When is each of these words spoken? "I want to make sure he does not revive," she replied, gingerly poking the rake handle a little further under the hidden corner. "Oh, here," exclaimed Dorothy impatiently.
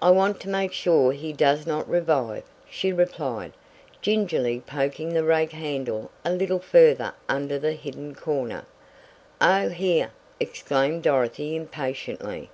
"I 0.00 0.10
want 0.10 0.38
to 0.42 0.48
make 0.48 0.72
sure 0.72 1.10
he 1.10 1.32
does 1.32 1.66
not 1.66 1.88
revive," 1.90 2.44
she 2.70 2.92
replied, 2.92 3.52
gingerly 4.00 4.60
poking 4.64 5.12
the 5.12 5.24
rake 5.24 5.50
handle 5.50 6.12
a 6.24 6.30
little 6.30 6.60
further 6.60 7.14
under 7.28 7.58
the 7.58 7.72
hidden 7.72 8.14
corner. 8.14 8.64
"Oh, 9.40 9.70
here," 9.70 10.12
exclaimed 10.38 11.02
Dorothy 11.02 11.56
impatiently. 11.56 12.48